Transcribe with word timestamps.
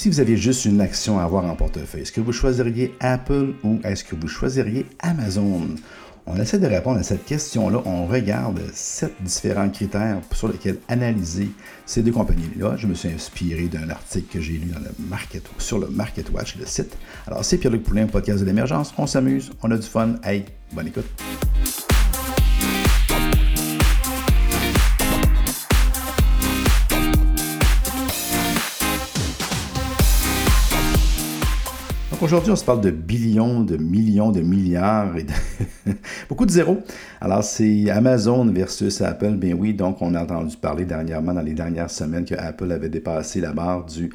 Si 0.00 0.08
vous 0.08 0.18
aviez 0.18 0.38
juste 0.38 0.64
une 0.64 0.80
action 0.80 1.20
à 1.20 1.24
avoir 1.24 1.44
en 1.44 1.54
portefeuille, 1.54 2.00
est-ce 2.00 2.12
que 2.12 2.22
vous 2.22 2.32
choisiriez 2.32 2.94
Apple 3.00 3.52
ou 3.62 3.80
est-ce 3.84 4.02
que 4.02 4.14
vous 4.14 4.28
choisiriez 4.28 4.86
Amazon? 4.98 5.68
On 6.24 6.36
essaie 6.36 6.58
de 6.58 6.66
répondre 6.66 6.98
à 6.98 7.02
cette 7.02 7.26
question-là. 7.26 7.82
On 7.84 8.06
regarde 8.06 8.62
sept 8.72 9.12
différents 9.22 9.68
critères 9.68 10.16
sur 10.32 10.48
lesquels 10.48 10.78
analyser 10.88 11.50
ces 11.84 12.00
deux 12.00 12.12
compagnies-là. 12.12 12.78
Je 12.78 12.86
me 12.86 12.94
suis 12.94 13.10
inspiré 13.10 13.64
d'un 13.64 13.90
article 13.90 14.32
que 14.32 14.40
j'ai 14.40 14.54
lu 14.54 14.70
dans 14.72 14.80
le 14.80 14.90
market, 15.10 15.42
sur 15.58 15.78
le 15.78 15.88
MarketWatch, 15.88 16.56
le 16.56 16.64
site. 16.64 16.96
Alors, 17.26 17.44
c'est 17.44 17.58
Pierre-Luc 17.58 17.82
Poulin, 17.82 18.06
podcast 18.06 18.40
de 18.40 18.46
l'émergence. 18.46 18.94
On 18.96 19.06
s'amuse, 19.06 19.50
on 19.62 19.70
a 19.70 19.76
du 19.76 19.86
fun. 19.86 20.14
Hey, 20.24 20.46
bonne 20.72 20.86
écoute. 20.86 21.04
Aujourd'hui, 32.22 32.50
on 32.52 32.56
se 32.56 32.64
parle 32.64 32.80
de 32.80 32.90
billions, 32.90 33.62
de 33.62 33.76
millions, 33.76 34.30
de 34.30 34.40
milliards 34.40 35.16
et 35.16 35.26
beaucoup 36.28 36.46
de 36.46 36.50
zéros. 36.50 36.78
Alors, 37.20 37.44
c'est 37.44 37.90
Amazon 37.90 38.46
versus 38.46 39.00
Apple. 39.00 39.36
Bien 39.36 39.54
oui, 39.54 39.74
donc 39.74 40.02
on 40.02 40.14
a 40.14 40.22
entendu 40.22 40.56
parler 40.56 40.84
dernièrement, 40.84 41.34
dans 41.34 41.42
les 41.42 41.54
dernières 41.54 41.90
semaines, 41.90 42.24
que 42.24 42.34
Apple 42.34 42.70
avait 42.72 42.88
dépassé 42.88 43.40
la 43.40 43.52
barre 43.52 43.84
du 43.84 44.10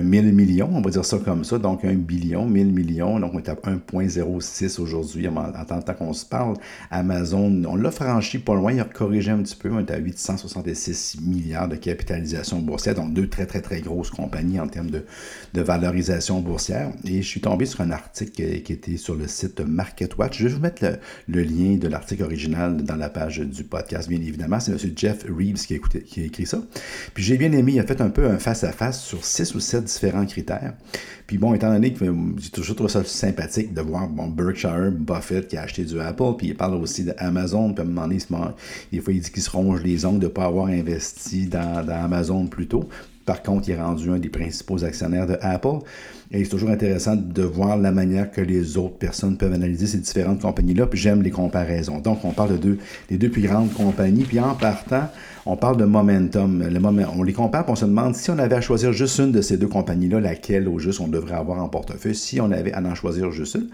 1000 0.00 0.32
millions, 0.32 0.70
on 0.72 0.80
va 0.80 0.90
dire 0.90 1.04
ça 1.04 1.18
comme 1.18 1.44
ça, 1.44 1.58
donc 1.58 1.84
1 1.84 1.94
billion, 1.94 2.46
1000 2.46 2.72
millions, 2.72 3.20
donc 3.20 3.32
on 3.34 3.38
est 3.38 3.48
à 3.48 3.54
1,06 3.54 4.80
aujourd'hui 4.80 5.28
en, 5.28 5.34
tant 5.64 5.94
qu'on 5.94 6.12
se 6.12 6.24
parle. 6.24 6.56
Amazon, 6.90 7.62
on 7.66 7.76
l'a 7.76 7.90
franchi 7.90 8.38
pas 8.38 8.54
loin, 8.54 8.72
il 8.72 8.80
a 8.80 8.84
corrigé 8.84 9.30
un 9.30 9.38
petit 9.38 9.56
peu, 9.56 9.70
on 9.72 9.80
est 9.80 9.90
à 9.90 9.98
866 9.98 11.20
milliards 11.20 11.68
de 11.68 11.76
capitalisation 11.76 12.60
boursière, 12.60 12.94
donc 12.94 13.12
deux 13.12 13.28
très 13.28 13.46
très 13.46 13.60
très 13.60 13.80
grosses 13.80 14.10
compagnies 14.10 14.60
en 14.60 14.68
termes 14.68 14.90
de, 14.90 15.04
valorisation 15.54 16.40
boursière. 16.40 16.92
Et 17.04 17.22
je 17.22 17.26
suis 17.26 17.40
tombé 17.40 17.66
sur 17.66 17.80
un 17.80 17.90
article 17.90 18.32
qui, 18.32 18.72
était 18.72 18.96
sur 18.96 19.14
le 19.14 19.28
site 19.28 19.60
MarketWatch. 19.60 20.38
Je 20.38 20.48
vais 20.48 20.54
vous 20.54 20.60
mettre 20.60 20.84
le, 21.28 21.42
lien 21.42 21.76
de 21.76 21.88
l'article 21.88 22.24
original 22.24 22.82
dans 22.82 22.96
la 22.96 23.10
page 23.10 23.40
du 23.40 23.64
podcast, 23.64 24.08
bien 24.08 24.20
évidemment. 24.20 24.60
C'est 24.60 24.72
M. 24.72 24.78
Jeff 24.96 25.24
Reeves 25.24 25.66
qui 25.66 25.74
a, 25.74 26.24
écrit 26.24 26.46
ça. 26.46 26.62
Puis 27.14 27.22
j'ai 27.22 27.36
bien 27.36 27.52
aimé, 27.52 27.72
il 27.72 27.80
a 27.80 27.86
fait 27.86 28.00
un 28.00 28.10
peu 28.10 28.26
un 28.26 28.38
face-à-face 28.38 29.02
-face 29.02 29.06
sur 29.06 29.24
6 29.24 29.54
ou 29.54 29.60
7 29.60 29.81
différents 29.82 30.26
critères. 30.26 30.74
Puis 31.26 31.38
bon, 31.38 31.54
étant 31.54 31.72
donné 31.72 31.92
que 31.92 32.04
j'ai 32.38 32.50
toujours 32.50 32.76
trouvé 32.76 32.90
ça 32.90 33.04
sympathique 33.04 33.72
de 33.72 33.80
voir 33.80 34.08
bon, 34.08 34.28
Berkshire, 34.28 34.90
Buffett 34.92 35.48
qui 35.48 35.56
a 35.56 35.62
acheté 35.62 35.84
du 35.84 36.00
Apple, 36.00 36.36
puis 36.38 36.48
il 36.48 36.56
parle 36.56 36.74
aussi 36.74 37.04
d'Amazon, 37.04 37.72
puis 37.72 37.82
à 37.82 37.86
un 37.86 37.88
moment 37.88 38.08
donné, 38.08 38.18
des 38.92 39.00
fois 39.00 39.12
il 39.12 39.20
dit 39.20 39.30
qu'il 39.30 39.42
se 39.42 39.50
ronge 39.50 39.82
les 39.82 40.04
ongles 40.04 40.20
de 40.20 40.26
ne 40.26 40.30
pas 40.30 40.44
avoir 40.44 40.66
investi 40.66 41.46
dans, 41.46 41.84
dans 41.84 42.04
Amazon 42.04 42.46
plus 42.46 42.66
tôt. 42.66 42.88
Par 43.24 43.42
contre, 43.42 43.68
il 43.68 43.72
est 43.72 43.80
rendu 43.80 44.10
un 44.10 44.18
des 44.18 44.28
principaux 44.28 44.84
actionnaires 44.84 45.26
de 45.26 45.36
Apple. 45.40 45.78
Et 46.30 46.44
c'est 46.44 46.50
toujours 46.50 46.70
intéressant 46.70 47.14
de 47.14 47.42
voir 47.42 47.76
la 47.76 47.92
manière 47.92 48.30
que 48.30 48.40
les 48.40 48.78
autres 48.78 48.96
personnes 48.96 49.36
peuvent 49.36 49.52
analyser 49.52 49.86
ces 49.86 49.98
différentes 49.98 50.40
compagnies-là. 50.40 50.86
Puis 50.86 50.98
j'aime 50.98 51.22
les 51.22 51.30
comparaisons. 51.30 51.98
Donc, 51.98 52.24
on 52.24 52.32
parle 52.32 52.52
de 52.52 52.56
deux, 52.56 52.78
des 53.10 53.18
deux 53.18 53.28
plus 53.28 53.42
grandes 53.42 53.72
compagnies. 53.74 54.24
Puis 54.24 54.40
en 54.40 54.54
partant, 54.54 55.08
on 55.44 55.56
parle 55.56 55.76
de 55.76 55.84
momentum. 55.84 56.66
Le 56.66 56.80
moment, 56.80 57.02
on 57.16 57.22
les 57.22 57.32
compare, 57.32 57.64
puis 57.64 57.72
on 57.72 57.76
se 57.76 57.84
demande 57.84 58.14
si 58.14 58.30
on 58.30 58.38
avait 58.38 58.54
à 58.56 58.60
choisir 58.60 58.92
juste 58.92 59.18
une 59.18 59.32
de 59.32 59.42
ces 59.42 59.58
deux 59.58 59.68
compagnies-là, 59.68 60.20
laquelle 60.20 60.68
au 60.68 60.78
juste 60.78 61.00
on 61.00 61.08
devrait 61.08 61.36
avoir 61.36 61.62
en 61.62 61.68
portefeuille, 61.68 62.14
si 62.14 62.40
on 62.40 62.50
avait 62.50 62.72
à 62.72 62.80
en 62.80 62.94
choisir 62.94 63.30
juste 63.30 63.56
une. 63.56 63.68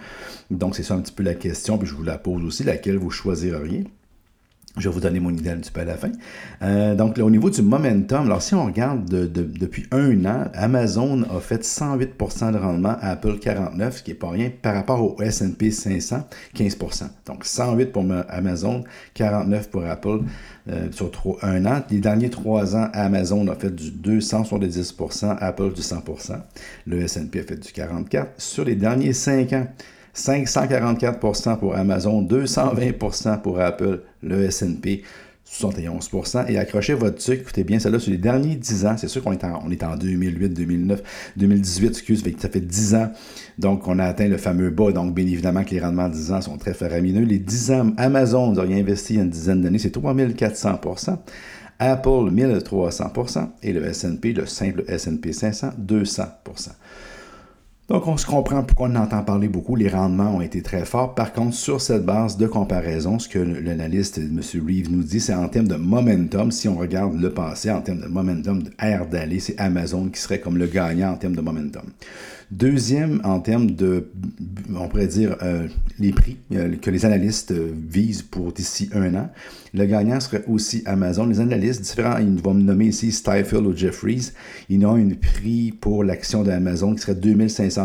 Donc, 0.51 0.75
c'est 0.75 0.83
ça 0.83 0.95
un 0.95 1.01
petit 1.01 1.13
peu 1.13 1.23
la 1.23 1.35
question, 1.35 1.79
puis 1.79 1.87
je 1.87 1.95
vous 1.95 2.03
la 2.03 2.19
pose 2.19 2.45
aussi, 2.45 2.65
laquelle 2.65 2.97
vous 2.97 3.11
choisiriez? 3.11 3.85
Je 4.79 4.89
vais 4.89 4.95
vous 4.95 5.01
donner 5.01 5.21
mon 5.21 5.31
idée 5.31 5.51
un 5.51 5.57
petit 5.57 5.71
peu 5.71 5.81
à 5.81 5.85
la 5.85 5.97
fin. 5.97 6.11
Euh, 6.63 6.95
donc, 6.95 7.19
au 7.19 7.31
niveau 7.31 7.51
du 7.51 7.63
momentum, 7.63 8.27
alors 8.27 8.43
si 8.43 8.55
on 8.55 8.67
regarde 8.67 9.05
depuis 9.07 9.87
un 9.91 10.25
an, 10.25 10.45
Amazon 10.55 11.23
a 11.25 11.41
fait 11.41 11.65
108% 11.65 12.53
de 12.53 12.59
rendement, 12.59 12.97
Apple 13.01 13.39
49, 13.39 13.97
ce 13.97 14.03
qui 14.03 14.11
n'est 14.11 14.17
pas 14.17 14.31
rien, 14.31 14.51
par 14.63 14.75
rapport 14.75 15.03
au 15.03 15.21
S&P 15.21 15.71
500, 15.71 16.29
15% 16.57 17.05
Donc, 17.27 17.45
108 17.45 17.93
pour 17.93 18.05
Amazon, 18.29 18.85
49 19.15 19.71
pour 19.71 19.85
Apple 19.85 20.21
euh, 20.69 20.89
sur 20.93 21.11
un 21.43 21.67
an. 21.67 21.83
Les 21.91 21.99
derniers 21.99 22.31
trois 22.31 22.77
ans, 22.77 22.89
Amazon 22.93 23.47
a 23.49 23.55
fait 23.55 23.75
du 23.75 23.91
270% 23.91 25.37
Apple 25.41 25.73
du 25.73 25.81
100% 25.81 26.41
Le 26.87 27.03
S&P 27.03 27.41
a 27.41 27.43
fait 27.43 27.57
du 27.57 27.73
44 27.73 28.33
Sur 28.39 28.65
les 28.65 28.75
derniers 28.75 29.13
cinq 29.13 29.53
ans, 29.53 29.67
544% 30.19 31.59
pour 31.59 31.75
Amazon, 31.77 32.23
220% 32.23 33.41
pour 33.41 33.61
Apple, 33.61 34.03
le 34.23 34.45
S&P 34.45 35.03
71% 35.51 36.51
Et 36.51 36.59
accrochez 36.59 36.93
votre 36.93 37.17
truc, 37.17 37.41
écoutez 37.41 37.65
bien, 37.65 37.79
celle-là, 37.79 37.99
sur 37.99 38.11
les 38.11 38.19
derniers 38.19 38.55
10 38.55 38.87
ans, 38.87 38.97
c'est 38.99 39.09
sûr 39.09 39.23
qu'on 39.23 39.33
est 39.33 39.43
en, 39.45 39.63
on 39.65 39.71
est 39.71 39.83
en 39.83 39.97
2008, 39.97 40.51
2009, 40.51 41.03
2018, 41.37 41.87
excuse, 41.87 42.25
ça 42.39 42.49
fait 42.51 42.61
10 42.61 42.95
ans, 42.97 43.13
donc 43.59 43.89
on 43.89 43.99
a 43.99 44.05
atteint 44.05 44.29
le 44.29 44.37
fameux 44.37 44.69
bas, 44.69 44.93
donc 44.93 45.15
bien 45.15 45.25
évidemment 45.25 45.65
que 45.65 45.71
les 45.71 45.81
rendements 45.81 46.09
de 46.09 46.15
10 46.15 46.33
ans 46.33 46.41
sont 46.43 46.59
très 46.59 46.75
faramineux. 46.75 47.25
Les 47.25 47.39
10 47.39 47.71
ans, 47.73 47.93
Amazon, 47.97 48.53
vous 48.53 48.59
auriez 48.59 48.79
investi 48.79 49.15
il 49.15 49.17
y 49.17 49.21
a 49.21 49.23
une 49.23 49.31
dizaine 49.31 49.63
d'années, 49.63 49.79
c'est 49.79 49.97
3400% 49.97 51.17
Apple, 51.79 52.31
1300% 52.33 53.49
et 53.63 53.73
le 53.73 53.87
S&P, 53.87 54.33
le 54.33 54.47
simple 54.47 54.85
S&P 54.89 55.33
500, 55.33 55.71
200 55.79 56.25
donc, 57.89 58.07
on 58.07 58.19
se 58.19 58.27
comprend 58.27 58.63
pourquoi 58.63 58.91
on 58.91 58.97
entend 58.97 59.23
parler 59.23 59.49
beaucoup. 59.49 59.75
Les 59.75 59.89
rendements 59.89 60.37
ont 60.37 60.43
été 60.43 60.61
très 60.61 60.85
forts. 60.85 61.15
Par 61.15 61.33
contre, 61.33 61.55
sur 61.55 61.81
cette 61.81 62.05
base 62.05 62.37
de 62.37 62.47
comparaison, 62.47 63.19
ce 63.19 63.31
que 63.31 63.39
l'analyste 63.39 64.19
M. 64.19 64.41
Reeve 64.67 64.93
nous 64.93 65.03
dit, 65.03 65.21
c'est 65.21 65.33
en 65.33 65.49
termes 65.49 65.69
de 65.69 65.77
momentum. 65.77 66.51
Si 66.51 66.69
on 66.69 66.77
regarde 66.77 67.19
le 67.19 67.31
passé, 67.31 67.71
en 67.71 67.81
termes 67.81 68.03
de 68.03 68.07
momentum, 68.09 68.63
air 68.79 69.07
d'aller, 69.07 69.41
c'est 69.41 69.59
Amazon 69.59 70.11
qui 70.11 70.21
serait 70.21 70.39
comme 70.39 70.59
le 70.59 70.67
gagnant 70.67 71.13
en 71.13 71.17
termes 71.17 71.37
de 71.37 71.41
momentum. 71.41 71.85
Deuxième, 72.51 73.21
en 73.25 73.41
termes 73.41 73.73
de, 73.73 74.11
on 74.75 74.89
pourrait 74.89 75.07
dire, 75.07 75.37
euh, 75.43 75.69
les 75.99 76.13
prix 76.13 76.39
euh, 76.55 76.77
que 76.77 76.91
les 76.91 77.05
analystes 77.05 77.51
euh, 77.51 77.71
visent 77.75 78.23
pour 78.23 78.53
d'ici 78.53 78.89
un 78.95 79.15
an. 79.15 79.29
Le 79.75 79.85
gagnant 79.85 80.19
serait 80.19 80.45
aussi 80.49 80.83
Amazon. 80.87 81.27
Les 81.27 81.41
analystes 81.41 81.83
différents, 81.83 82.17
ils 82.17 82.41
vont 82.41 82.55
me 82.55 82.63
nommer 82.63 82.87
ici 82.87 83.13
Stifel 83.13 83.67
ou 83.67 83.77
Jeffries. 83.77 84.31
Ils 84.71 84.87
ont 84.87 84.95
un 84.95 85.11
prix 85.11 85.73
pour 85.73 86.05
l'action 86.05 86.43
d'Amazon 86.43 86.95
qui 86.95 87.03
serait 87.03 87.15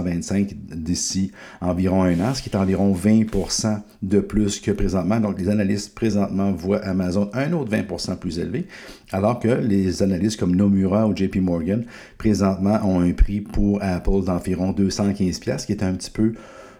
2525 0.01 0.55
d'ici 0.75 1.31
environ 1.61 2.03
un 2.03 2.19
an, 2.19 2.33
ce 2.33 2.41
qui 2.41 2.49
est 2.49 2.55
environ 2.55 2.93
20% 2.93 3.79
de 4.01 4.19
plus 4.19 4.59
que 4.59 4.71
présentement. 4.71 5.19
Donc, 5.19 5.39
les 5.39 5.49
analystes 5.49 5.93
présentement 5.93 6.51
voient 6.51 6.83
Amazon 6.83 7.29
un 7.33 7.53
autre 7.53 7.71
20% 7.71 8.17
plus 8.17 8.39
élevé, 8.39 8.67
alors 9.11 9.39
que 9.39 9.47
les 9.47 10.01
analystes 10.01 10.39
comme 10.39 10.55
Nomura 10.55 11.07
ou 11.07 11.15
JP 11.15 11.37
Morgan 11.37 11.85
présentement 12.17 12.79
ont 12.83 13.01
un 13.01 13.11
prix 13.11 13.41
pour 13.41 13.79
Apple 13.81 14.23
d'environ 14.25 14.71
215$, 14.71 15.65
qui 15.65 15.71
est 15.71 15.83
un 15.83 15.93
petit 15.93 16.11
peu, 16.11 16.33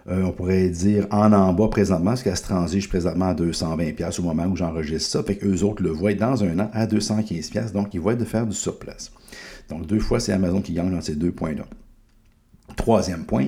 euh, 0.10 0.24
on 0.24 0.32
pourrait 0.32 0.70
dire, 0.70 1.08
en 1.12 1.32
en 1.34 1.54
bas 1.54 1.68
présentement, 1.68 2.12
parce 2.12 2.24
qu'elle 2.24 2.38
se 2.38 2.44
transige 2.44 2.90
présentement 2.90 3.28
à 3.28 3.34
220$ 3.34 4.20
au 4.20 4.24
moment 4.24 4.46
où 4.46 4.56
j'enregistre 4.56 5.10
ça. 5.10 5.24
Fait 5.24 5.36
qu'eux 5.36 5.64
autres 5.64 5.84
le 5.84 5.90
voient 5.90 6.14
dans 6.14 6.44
un 6.44 6.60
an 6.60 6.70
à 6.74 6.86
215$, 6.88 7.72
donc 7.72 7.94
ils 7.94 8.00
voient 8.00 8.16
de 8.16 8.26
faire 8.26 8.46
du 8.46 8.56
surplace. 8.56 9.12
Donc 9.70 9.88
deux 9.88 10.00
fois, 10.00 10.20
c'est 10.20 10.34
Amazon 10.34 10.62
qui 10.62 10.74
gagne 10.74 10.92
dans 10.92 11.02
ces 11.02 11.16
deux 11.16 11.32
points-là. 11.32 11.66
Troisième 12.76 13.26
point, 13.26 13.48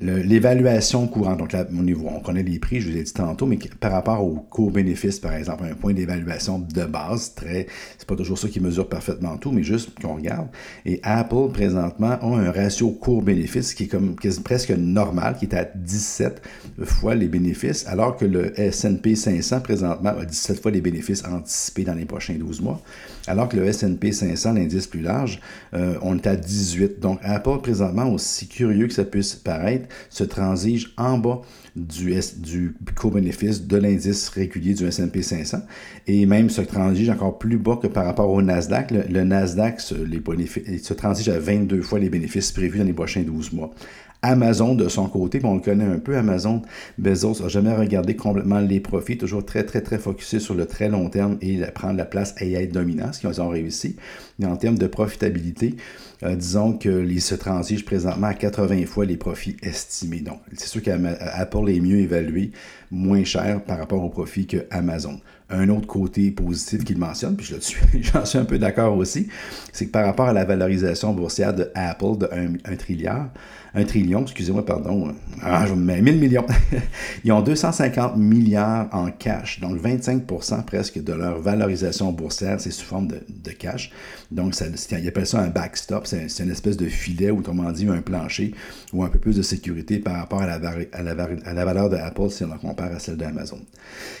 L'évaluation 0.00 1.08
courante, 1.08 1.38
donc 1.38 1.52
là, 1.52 1.66
au 1.68 1.82
niveau, 1.82 2.06
on 2.08 2.20
connaît 2.20 2.44
les 2.44 2.60
prix, 2.60 2.80
je 2.80 2.88
vous 2.88 2.96
ai 2.96 3.02
dit 3.02 3.12
tantôt, 3.12 3.46
mais 3.46 3.58
par 3.80 3.90
rapport 3.90 4.24
au 4.24 4.34
coût-bénéfice, 4.48 5.18
par 5.18 5.32
exemple, 5.32 5.64
un 5.64 5.74
point 5.74 5.92
d'évaluation 5.92 6.60
de 6.60 6.84
base, 6.84 7.34
très, 7.34 7.66
c'est 7.98 8.06
pas 8.06 8.14
toujours 8.14 8.38
ça 8.38 8.48
qui 8.48 8.60
mesure 8.60 8.88
parfaitement 8.88 9.36
tout, 9.38 9.50
mais 9.50 9.64
juste 9.64 9.90
qu'on 10.00 10.14
regarde. 10.14 10.46
Et 10.86 11.00
Apple, 11.02 11.50
présentement, 11.52 12.12
a 12.12 12.24
un 12.24 12.52
ratio 12.52 12.90
coût-bénéfice 12.90 13.74
qui 13.74 13.84
est 13.84 13.86
comme 13.88 14.14
presque 14.44 14.70
normal, 14.70 15.36
qui 15.36 15.46
est 15.46 15.54
à 15.54 15.64
17 15.64 16.42
fois 16.84 17.16
les 17.16 17.26
bénéfices, 17.26 17.84
alors 17.88 18.16
que 18.16 18.24
le 18.24 18.58
S&P 18.58 19.16
500, 19.16 19.62
présentement, 19.62 20.10
a 20.10 20.24
17 20.24 20.62
fois 20.62 20.70
les 20.70 20.80
bénéfices 20.80 21.24
anticipés 21.24 21.82
dans 21.82 21.94
les 21.94 22.04
prochains 22.04 22.34
12 22.34 22.60
mois, 22.60 22.80
alors 23.26 23.48
que 23.48 23.56
le 23.56 23.66
S&P 23.66 24.12
500, 24.12 24.52
l'indice 24.52 24.86
plus 24.86 25.02
large, 25.02 25.40
euh, 25.74 25.96
on 26.02 26.16
est 26.16 26.26
à 26.28 26.36
18. 26.36 27.00
Donc, 27.00 27.18
Apple, 27.24 27.58
présentement, 27.62 28.08
aussi 28.12 28.46
curieux 28.46 28.86
que 28.86 28.94
ça 28.94 29.04
puisse 29.04 29.34
paraître, 29.34 29.87
se 30.10 30.24
transige 30.24 30.92
en 30.96 31.18
bas 31.18 31.42
du, 31.76 32.74
co-bénéfice 32.96 33.66
de 33.66 33.76
l'indice 33.76 34.28
régulier 34.28 34.74
du 34.74 34.86
S&P 34.86 35.22
500 35.22 35.58
et 36.06 36.26
même 36.26 36.50
se 36.50 36.60
transige 36.60 37.10
encore 37.10 37.38
plus 37.38 37.58
bas 37.58 37.78
que 37.80 37.86
par 37.86 38.04
rapport 38.04 38.30
au 38.30 38.42
Nasdaq. 38.42 38.90
Le, 38.90 39.24
Nasdaq 39.24 39.80
se 39.80 40.94
transige 40.94 41.28
à 41.28 41.38
22 41.38 41.82
fois 41.82 41.98
les 41.98 42.08
bénéfices 42.08 42.52
prévus 42.52 42.78
dans 42.78 42.84
les 42.84 42.92
prochains 42.92 43.22
12 43.22 43.52
mois. 43.52 43.72
Amazon, 44.22 44.74
de 44.74 44.88
son 44.88 45.06
côté, 45.08 45.40
on 45.44 45.54
le 45.54 45.60
connaît 45.60 45.84
un 45.84 45.98
peu, 45.98 46.16
Amazon, 46.16 46.62
Bezos 46.98 47.40
n'a 47.40 47.48
jamais 47.48 47.74
regardé 47.74 48.16
complètement 48.16 48.58
les 48.58 48.80
profits, 48.80 49.16
toujours 49.16 49.44
très, 49.44 49.62
très, 49.62 49.80
très 49.80 49.98
focusé 49.98 50.40
sur 50.40 50.54
le 50.54 50.66
très 50.66 50.88
long 50.88 51.08
terme 51.08 51.38
et 51.40 51.58
prendre 51.72 51.96
la 51.96 52.04
place 52.04 52.34
et 52.40 52.52
être 52.54 52.72
dominant, 52.72 53.12
ce 53.12 53.20
qu'ils 53.20 53.40
ont 53.40 53.48
réussi. 53.48 53.96
Mais 54.40 54.46
en 54.46 54.56
termes 54.56 54.78
de 54.78 54.88
profitabilité, 54.88 55.76
euh, 56.24 56.34
disons 56.34 56.72
qu'ils 56.72 57.22
se 57.22 57.36
transigent 57.36 57.84
présentement 57.84 58.26
à 58.26 58.34
80 58.34 58.86
fois 58.86 59.04
les 59.04 59.16
profits 59.16 59.56
estimés. 59.62 60.20
Donc, 60.20 60.40
c'est 60.56 60.66
sûr 60.66 60.82
qu'Apple 60.82 61.70
est 61.70 61.80
mieux 61.80 61.98
évalué, 61.98 62.50
moins 62.90 63.22
cher 63.22 63.62
par 63.62 63.78
rapport 63.78 64.02
aux 64.02 64.10
profits 64.10 64.46
que 64.46 64.66
Amazon. 64.70 65.20
Un 65.50 65.68
autre 65.70 65.86
côté 65.86 66.30
positif 66.30 66.84
qu'il 66.84 66.98
mentionne, 66.98 67.36
puis 67.36 67.54
j'en 68.02 68.24
suis 68.24 68.38
un 68.38 68.44
peu 68.44 68.58
d'accord 68.58 68.96
aussi, 68.96 69.28
c'est 69.72 69.86
que 69.86 69.90
par 69.90 70.04
rapport 70.04 70.26
à 70.26 70.32
la 70.32 70.44
valorisation 70.44 71.12
boursière 71.14 71.54
de 71.54 71.70
Apple 71.74 72.18
de 72.18 72.28
1, 72.70 72.76
trilliard, 72.76 73.30
un 73.74 73.84
trillion, 73.84 74.22
excusez-moi, 74.22 74.64
pardon, 74.64 75.14
ah, 75.42 75.66
je 75.66 75.74
mets 75.74 76.00
1000 76.00 76.18
millions. 76.18 76.46
Ils 77.24 77.32
ont 77.32 77.42
250 77.42 78.16
milliards 78.16 78.88
en 78.92 79.10
cash, 79.10 79.60
donc 79.60 79.80
25% 79.80 80.64
presque 80.64 81.02
de 81.02 81.12
leur 81.12 81.38
valorisation 81.40 82.12
boursière, 82.12 82.60
c'est 82.60 82.70
sous 82.70 82.84
forme 82.84 83.08
de, 83.08 83.50
cash. 83.52 83.92
Donc, 84.30 84.54
ça, 84.54 84.66
ils 84.92 85.08
appellent 85.08 85.26
ça 85.26 85.40
un 85.40 85.48
backstop, 85.48 86.06
c'est 86.06 86.28
une 86.40 86.50
espèce 86.50 86.76
de 86.76 86.86
filet, 86.86 87.30
ou 87.30 87.38
autrement 87.38 87.70
dit, 87.72 87.88
un 87.88 88.00
plancher, 88.00 88.54
ou 88.92 89.04
un 89.04 89.08
peu 89.08 89.18
plus 89.18 89.36
de 89.36 89.42
sécurité 89.42 89.98
par 89.98 90.16
rapport 90.16 90.42
à 90.42 90.46
la, 90.46 90.54
à 90.92 91.02
la, 91.02 91.28
à 91.44 91.52
la 91.52 91.64
valeur 91.64 91.88
de 91.88 91.96
Apple 91.96 92.30
si 92.30 92.44
on 92.44 92.48
la 92.48 92.56
compare 92.56 92.92
à 92.92 92.98
celle 92.98 93.16
d'Amazon. 93.16 93.60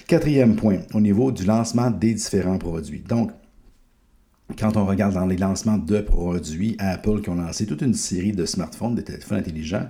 Quatrième 0.06 0.56
point, 0.56 0.78
au 0.94 1.00
niveau 1.00 1.17
du 1.32 1.44
lancement 1.44 1.90
des 1.90 2.14
différents 2.14 2.58
produits. 2.58 3.04
Quand 4.56 4.76
on 4.76 4.86
regarde 4.86 5.14
dans 5.14 5.26
les 5.26 5.36
lancements 5.36 5.76
de 5.76 6.00
produits, 6.00 6.74
Apple 6.78 7.20
qui 7.20 7.28
ont 7.28 7.34
lancé 7.34 7.66
toute 7.66 7.82
une 7.82 7.94
série 7.94 8.32
de 8.32 8.46
smartphones, 8.46 8.94
de 8.94 9.02
téléphones 9.02 9.38
intelligents, 9.38 9.88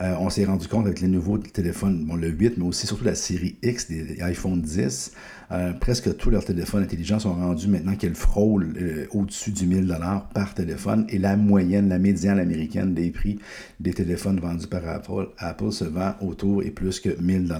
euh, 0.00 0.14
on 0.18 0.30
s'est 0.30 0.44
rendu 0.44 0.66
compte 0.66 0.86
avec 0.86 1.00
les 1.00 1.08
nouveaux 1.08 1.38
téléphones, 1.38 2.04
bon, 2.04 2.16
le 2.16 2.28
8, 2.28 2.58
mais 2.58 2.64
aussi 2.64 2.86
surtout 2.86 3.04
la 3.04 3.14
série 3.14 3.56
X 3.62 3.88
des 3.88 4.20
iPhone 4.20 4.60
10, 4.60 5.12
euh, 5.52 5.72
presque 5.72 6.16
tous 6.16 6.30
leurs 6.30 6.44
téléphones 6.44 6.84
intelligents 6.84 7.18
sont 7.18 7.34
rendus 7.34 7.66
maintenant 7.66 7.96
qu'elles 7.96 8.14
frôlent 8.14 8.72
euh, 8.80 9.06
au-dessus 9.10 9.50
du 9.50 9.66
1000 9.66 9.96
par 10.32 10.54
téléphone 10.54 11.06
et 11.08 11.18
la 11.18 11.36
moyenne, 11.36 11.88
la 11.88 11.98
médiane 11.98 12.38
américaine 12.38 12.94
des 12.94 13.10
prix 13.10 13.38
des 13.80 13.92
téléphones 13.92 14.38
vendus 14.38 14.68
par 14.68 14.86
Apple, 14.88 15.28
Apple 15.38 15.72
se 15.72 15.84
vend 15.84 16.14
autour 16.20 16.62
et 16.62 16.70
plus 16.70 17.00
que 17.00 17.20
1000 17.20 17.52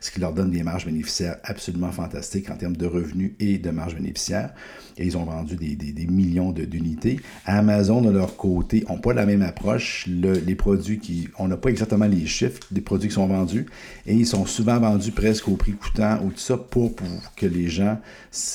ce 0.00 0.10
qui 0.10 0.20
leur 0.20 0.32
donne 0.32 0.50
des 0.50 0.64
marges 0.64 0.86
bénéficiaires 0.86 1.36
absolument 1.44 1.92
fantastiques 1.92 2.50
en 2.50 2.56
termes 2.56 2.76
de 2.76 2.86
revenus 2.86 3.32
et 3.38 3.58
de 3.58 3.70
marges 3.70 3.94
bénéficiaires. 3.94 4.52
Et 4.96 5.06
ils 5.06 5.16
ont 5.16 5.24
vendu 5.24 5.54
des, 5.54 5.76
des, 5.76 5.87
millions 6.08 6.52
d'unités. 6.52 7.20
Amazon, 7.44 8.02
de 8.02 8.10
leur 8.10 8.36
côté, 8.36 8.84
n'ont 8.88 8.98
pas 8.98 9.12
la 9.12 9.26
même 9.26 9.42
approche. 9.42 10.06
les 10.08 10.54
produits 10.54 10.98
qui. 10.98 11.28
On 11.38 11.48
n'a 11.48 11.56
pas 11.56 11.70
exactement 11.70 12.06
les 12.06 12.26
chiffres 12.26 12.60
des 12.70 12.80
produits 12.80 13.08
qui 13.08 13.14
sont 13.14 13.26
vendus 13.26 13.66
et 14.06 14.14
ils 14.14 14.26
sont 14.26 14.46
souvent 14.46 14.78
vendus 14.78 15.12
presque 15.12 15.48
au 15.48 15.56
prix 15.56 15.72
coûtant 15.72 16.18
ou 16.24 16.30
tout 16.30 16.38
ça 16.38 16.56
pour, 16.56 16.94
pour 16.94 17.06
que 17.36 17.46
les 17.46 17.68
gens 17.68 17.98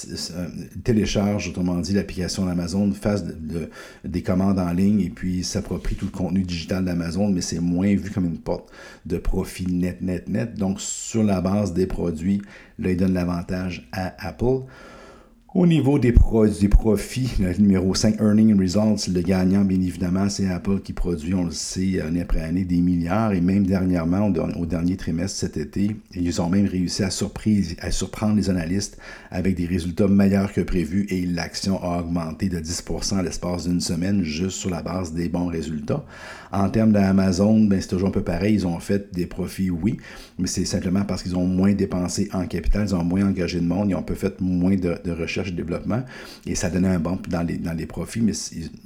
euh, 0.07 0.47
téléchargent, 0.83 1.50
autrement 1.50 1.77
dit, 1.80 1.94
l'application 1.94 2.45
d'Amazon, 2.45 2.91
fassent 2.91 3.25
des 4.03 4.21
commandes 4.21 4.59
en 4.59 4.71
ligne 4.71 5.01
et 5.01 5.09
puis 5.09 5.44
s'approprient 5.44 5.95
tout 5.95 6.06
le 6.06 6.12
contenu 6.12 6.44
digital 6.44 6.86
d'Amazon, 6.86 7.29
mais 7.29 7.41
c'est 7.41 7.59
moins 7.59 7.95
vu 7.95 8.12
comme 8.12 8.25
une 8.25 8.38
porte 8.38 8.71
de 9.06 9.18
profit 9.18 9.68
net, 9.68 10.01
net, 10.01 10.27
net. 10.27 10.56
Donc, 10.56 10.79
sur 10.79 11.24
la 11.24 11.41
base 11.41 11.74
des 11.74 11.88
produits, 11.88 12.41
là, 12.79 12.91
ils 12.91 12.97
donnent 12.97 13.13
l'avantage 13.13 13.88
à 13.91 14.13
Apple. 14.27 14.62
Au 15.55 15.67
niveau 15.67 16.00
des, 16.00 16.11
des 16.59 16.67
profits, 16.67 17.29
le 17.39 17.53
numéro 17.53 17.94
5, 17.94 18.19
Earning 18.19 18.59
Results, 18.59 19.07
le 19.13 19.21
gagnant, 19.21 19.63
bien 19.63 19.79
évidemment, 19.79 20.27
c'est 20.27 20.47
Apple 20.47 20.79
qui 20.79 20.94
produit, 20.94 21.35
on 21.35 21.44
le 21.44 21.51
sait, 21.51 22.01
année 22.01 22.21
après 22.21 22.41
année, 22.41 22.63
des 22.63 22.81
milliards. 22.81 23.33
Et 23.33 23.39
même 23.39 23.63
dernièrement, 23.63 24.33
au, 24.57 24.65
dernier 24.65 24.97
trimestre 24.97 25.38
cet 25.38 25.57
été, 25.57 25.95
ils 26.15 26.41
ont 26.41 26.50
même 26.50 26.65
réussi 26.65 27.03
à, 27.03 27.11
surprise, 27.11 27.75
à 27.81 27.91
surprendre 27.91 28.35
les 28.35 28.50
analystes 28.50 28.97
avec 29.29 29.55
des 29.55 29.67
résultats 29.67 30.07
meilleurs 30.07 30.51
que 30.53 30.61
prévus 30.61 31.05
et 31.09 31.23
l'action 31.27 31.79
a 31.83 32.00
augmenté 32.00 32.50
de 32.50 32.57
10% 32.57 33.19
à 33.19 33.21
l'espace 33.21 33.67
d'une 33.67 33.79
semaine 33.79 34.23
juste 34.23 34.57
sur 34.57 34.71
la 34.71 34.81
base 34.81 35.13
des 35.13 35.29
bons 35.29 35.50
résultats. 35.50 36.03
En 36.51 36.69
termes 36.69 36.91
d'Amazon, 36.91 37.65
ben, 37.65 37.79
c'est 37.79 37.89
toujours 37.89 38.09
un 38.09 38.11
peu 38.11 38.21
pareil. 38.21 38.53
Ils 38.53 38.67
ont 38.67 38.79
fait 38.79 39.13
des 39.13 39.27
profits, 39.27 39.69
oui, 39.69 39.97
mais 40.38 40.47
c'est 40.47 40.65
simplement 40.65 41.03
parce 41.03 41.21
qu'ils 41.21 41.35
ont 41.35 41.47
moins 41.47 41.73
dépensé 41.73 42.29
en 42.31 42.45
capital, 42.45 42.85
ils 42.88 42.95
ont 42.95 43.03
moins 43.03 43.27
engagé 43.27 43.59
de 43.59 43.65
monde, 43.65 43.89
ils 43.89 43.95
ont 43.95 44.03
peu 44.03 44.13
fait 44.13 44.39
moins 44.39 44.75
de, 44.75 44.97
recherche 45.43 45.53
et 45.53 45.55
développement 45.55 46.03
et 46.45 46.55
ça 46.55 46.69
donnait 46.69 46.87
un 46.87 46.99
bump 46.99 47.27
dans 47.27 47.43
les, 47.43 47.57
dans 47.57 47.73
les 47.73 47.85
profits, 47.85 48.21
mais 48.21 48.33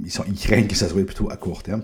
ils, 0.03 0.11
sont, 0.11 0.23
ils 0.27 0.35
craignent 0.35 0.67
que 0.67 0.75
ça 0.75 0.89
soit 0.89 1.05
plutôt 1.05 1.29
à 1.29 1.37
court 1.37 1.63
terme. 1.63 1.81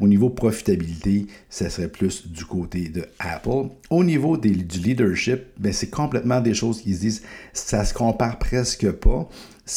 Au 0.00 0.06
niveau 0.06 0.30
profitabilité, 0.30 1.26
ça 1.48 1.70
serait 1.70 1.88
plus 1.88 2.28
du 2.28 2.44
côté 2.44 2.88
de 2.88 3.04
Apple. 3.18 3.68
Au 3.90 4.04
niveau 4.04 4.36
du 4.36 4.50
leadership, 4.50 5.40
ben, 5.58 5.72
c'est 5.72 5.90
complètement 5.90 6.40
des 6.40 6.54
choses 6.54 6.82
qu'ils 6.82 6.98
disent, 6.98 7.22
ça 7.52 7.84
se 7.84 7.94
compare 7.94 8.38
presque 8.38 8.90
pas 8.92 9.28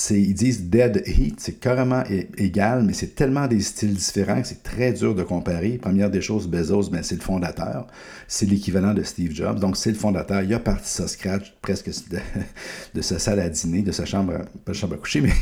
ils 0.09 0.33
disent 0.33 0.63
dead 0.63 1.03
heat, 1.06 1.39
c'est 1.39 1.59
carrément 1.59 2.03
égal, 2.38 2.83
mais 2.83 2.94
c'est 2.94 3.15
tellement 3.15 3.47
des 3.47 3.62
styles 3.62 3.94
différents 3.94 4.42
que 4.42 4.47
c'est 4.47 4.63
très 4.63 4.92
dur 4.94 5.15
de 5.15 5.24
comparer. 5.24 5.77
Première 5.77 6.09
des 6.09 6.21
choses, 6.21 6.47
Bezos, 6.47 6.89
ben, 6.89 7.03
c'est 7.03 7.15
le 7.15 7.21
fondateur. 7.21 7.88
C'est 8.27 8.45
l'équivalent 8.45 8.94
de 8.94 9.03
Steve 9.03 9.31
Jobs. 9.31 9.59
Donc, 9.59 9.77
c'est 9.77 9.92
le 9.92 9.97
fondateur. 9.97 10.42
Il 10.42 10.53
a 10.53 10.59
parti 10.59 10.89
ça 10.89 11.07
scratch 11.07 11.53
presque 11.62 11.89
de, 12.94 13.01
sa 13.01 13.19
salle 13.19 13.39
à 13.39 13.50
dîner, 13.50 13.83
de 13.83 13.92
sa 13.92 14.06
chambre, 14.06 14.33
pas 14.65 14.71
de 14.71 14.77
chambre 14.77 14.95
à 14.95 14.97
coucher, 14.97 15.21
mais 15.21 15.33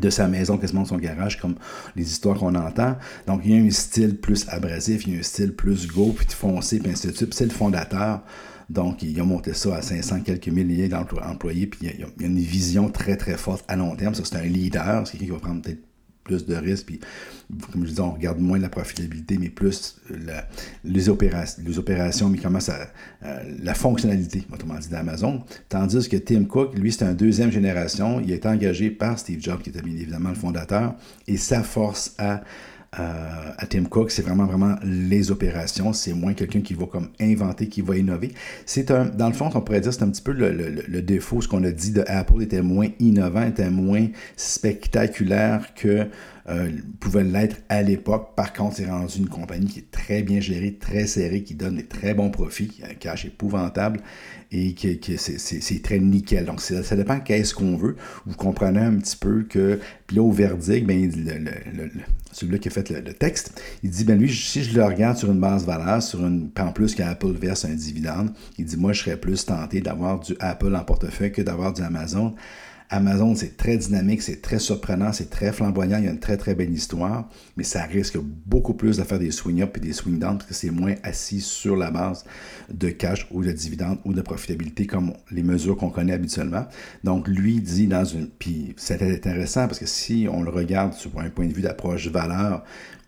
de 0.00 0.10
sa 0.10 0.26
maison, 0.26 0.56
quasiment 0.56 0.82
de 0.82 0.88
son 0.88 0.98
garage, 0.98 1.38
comme 1.38 1.56
les 1.96 2.10
histoires 2.10 2.38
qu'on 2.38 2.54
entend. 2.54 2.96
Donc, 3.26 3.42
il 3.44 3.50
y 3.50 3.58
a 3.58 3.62
un 3.62 3.70
style 3.70 4.16
plus 4.16 4.46
abrasif, 4.48 5.06
il 5.06 5.12
y 5.12 5.16
a 5.16 5.20
un 5.20 5.22
style 5.22 5.54
plus 5.54 5.86
go, 5.86 6.14
puis 6.16 6.26
foncé, 6.30 6.78
puis 6.78 6.90
ainsi 6.90 7.08
de 7.08 7.12
suite. 7.12 7.34
C'est 7.34 7.44
le 7.44 7.50
fondateur. 7.50 8.22
Donc, 8.70 9.02
il 9.02 9.18
a 9.20 9.24
monté 9.24 9.54
ça 9.54 9.76
à 9.76 9.82
500 9.82 10.20
quelques 10.20 10.48
milliers 10.48 10.88
d'employés, 10.88 11.66
puis 11.66 11.80
il 11.82 12.00
y, 12.00 12.02
a, 12.02 12.06
une 12.26 12.38
vision 12.38 12.88
très, 12.90 13.16
très 13.16 13.36
forte 13.36 13.64
à 13.68 13.76
long 13.76 13.94
terme. 13.96 14.14
Ça, 14.14 14.22
c'est 14.24 14.36
un 14.36 14.42
leader, 14.42 15.06
c'est 15.06 15.18
quelqu'un 15.18 15.26
qui 15.26 15.30
va 15.32 15.38
prendre 15.38 15.62
peut-être 15.62 15.82
plus 16.24 16.46
de 16.46 16.54
risques, 16.54 16.86
puis 16.86 17.00
comme 17.70 17.84
je 17.84 17.90
disais, 17.90 18.00
on 18.00 18.12
regarde 18.12 18.40
moins 18.40 18.58
la 18.58 18.70
profitabilité, 18.70 19.36
mais 19.38 19.50
plus 19.50 20.00
les, 20.82 21.08
opérations, 21.10 22.28
mais 22.30 22.38
comment 22.38 22.60
ça, 22.60 22.88
euh, 23.22 23.42
la 23.62 23.74
fonctionnalité, 23.74 24.44
autrement 24.52 24.78
dit, 24.78 24.88
d'Amazon. 24.88 25.44
Tandis 25.68 26.08
que 26.08 26.16
Tim 26.16 26.44
Cook, 26.44 26.76
lui, 26.78 26.90
c'est 26.90 27.04
un 27.04 27.12
deuxième 27.12 27.52
génération, 27.52 28.20
il 28.20 28.32
été 28.32 28.48
engagé 28.48 28.90
par 28.90 29.18
Steve 29.18 29.40
Jobs, 29.40 29.60
qui 29.60 29.68
était 29.68 29.82
bien 29.82 29.94
évidemment 29.94 30.30
le 30.30 30.34
fondateur, 30.34 30.94
et 31.26 31.36
sa 31.36 31.62
force 31.62 32.14
à 32.18 32.42
à 32.96 33.66
Tim 33.66 33.84
Cook, 33.84 34.10
c'est 34.10 34.22
vraiment, 34.22 34.46
vraiment 34.46 34.76
les 34.84 35.30
opérations. 35.30 35.92
C'est 35.92 36.12
moins 36.12 36.34
quelqu'un 36.34 36.60
qui 36.60 36.74
va 36.74 36.86
comme 36.86 37.08
inventer, 37.20 37.68
qui 37.68 37.80
va 37.80 37.96
innover. 37.96 38.32
C'est 38.66 38.90
un, 38.90 39.06
dans 39.06 39.28
le 39.28 39.34
fond, 39.34 39.50
on 39.54 39.60
pourrait 39.60 39.80
dire, 39.80 39.92
c'est 39.92 40.02
un 40.02 40.10
petit 40.10 40.22
peu 40.22 40.32
le, 40.32 40.52
le 40.52 41.02
défaut. 41.02 41.40
Ce 41.40 41.48
qu'on 41.48 41.64
a 41.64 41.70
dit 41.70 41.92
de 41.92 42.04
Apple 42.06 42.42
était 42.42 42.62
moins 42.62 42.88
innovant, 43.00 43.46
était 43.46 43.70
moins 43.70 44.06
spectaculaire 44.36 45.74
que 45.74 46.06
euh, 46.48 46.70
pouvait 47.00 47.24
l'être 47.24 47.56
à 47.70 47.82
l'époque. 47.82 48.34
Par 48.36 48.52
contre, 48.52 48.76
c'est 48.76 48.86
rendu 48.86 49.18
une 49.18 49.28
compagnie 49.28 49.66
qui 49.66 49.78
est 49.78 49.90
très 49.90 50.22
bien 50.22 50.40
gérée, 50.40 50.74
très 50.74 51.06
serrée, 51.06 51.42
qui 51.42 51.54
donne 51.54 51.76
des 51.76 51.86
très 51.86 52.12
bons 52.12 52.30
profits, 52.30 52.68
qui 52.68 52.84
un 52.84 52.94
cash 52.94 53.24
épouvantable 53.24 54.00
et 54.52 54.74
qui, 54.74 55.16
c'est 55.16 55.82
très 55.82 55.98
nickel. 55.98 56.44
Donc, 56.44 56.60
ça 56.60 56.96
dépend 56.96 57.18
qu'est-ce 57.18 57.54
qu'on 57.54 57.76
veut. 57.76 57.96
Vous 58.26 58.36
comprenez 58.36 58.80
un 58.80 58.96
petit 58.96 59.16
peu 59.16 59.42
que, 59.44 59.80
puis 60.06 60.16
là, 60.16 60.22
au 60.22 60.30
verdict, 60.30 60.86
ben, 60.86 61.10
celui-là 62.30 62.58
qui 62.58 62.68
a 62.68 62.70
fait 62.70 62.90
le, 62.90 63.14
texte, 63.14 63.60
il 63.82 63.90
dit, 63.90 64.04
ben 64.04 64.18
lui, 64.18 64.32
si 64.32 64.62
je 64.62 64.76
le 64.76 64.84
regarde 64.84 65.16
sur 65.16 65.30
une 65.30 65.40
base 65.40 65.64
valeur, 65.64 66.02
sur 66.02 66.24
une, 66.26 66.50
en 66.58 66.72
plus 66.72 66.94
qu'Apple 66.94 67.32
verse 67.32 67.64
un 67.64 67.74
dividende, 67.74 68.32
il 68.58 68.66
dit, 68.66 68.76
moi, 68.76 68.92
je 68.92 69.02
serais 69.02 69.16
plus 69.16 69.46
tenté 69.46 69.80
d'avoir 69.80 70.20
du 70.20 70.34
Apple 70.40 70.74
en 70.76 70.84
portefeuille 70.84 71.32
que 71.32 71.42
d'avoir 71.42 71.72
du 71.72 71.82
Amazon. 71.82 72.34
Amazon, 72.94 73.34
c'est 73.34 73.56
très 73.56 73.76
dynamique, 73.76 74.22
c'est 74.22 74.40
très 74.40 74.60
surprenant, 74.60 75.12
c'est 75.12 75.28
très 75.28 75.52
flamboyant, 75.52 75.98
il 75.98 76.04
y 76.04 76.08
a 76.08 76.12
une 76.12 76.20
très 76.20 76.36
très 76.36 76.54
belle 76.54 76.72
histoire, 76.72 77.28
mais 77.56 77.64
ça 77.64 77.82
risque 77.82 78.18
beaucoup 78.46 78.74
plus 78.74 78.98
de 78.98 79.02
faire 79.02 79.18
des 79.18 79.32
swing-up 79.32 79.76
et 79.76 79.80
des 79.80 79.92
swing-down 79.92 80.38
parce 80.38 80.48
que 80.48 80.54
c'est 80.54 80.70
moins 80.70 80.94
assis 81.02 81.40
sur 81.40 81.74
la 81.74 81.90
base 81.90 82.24
de 82.72 82.90
cash 82.90 83.26
ou 83.32 83.42
de 83.42 83.50
dividende 83.50 83.98
ou 84.04 84.14
de 84.14 84.22
profitabilité 84.22 84.86
comme 84.86 85.12
les 85.32 85.42
mesures 85.42 85.76
qu'on 85.76 85.90
connaît 85.90 86.12
habituellement. 86.12 86.66
Donc, 87.02 87.26
lui 87.26 87.60
dit 87.60 87.88
dans 87.88 88.04
une... 88.04 88.28
Puis 88.28 88.74
c'est 88.76 89.02
intéressant 89.02 89.66
parce 89.66 89.80
que 89.80 89.86
si 89.86 90.28
on 90.30 90.42
le 90.42 90.50
regarde 90.50 90.92
sur 90.92 91.18
un 91.18 91.30
point 91.30 91.46
de 91.46 91.52
vue 91.52 91.62
d'approche 91.62 92.06
valeur, 92.06 92.62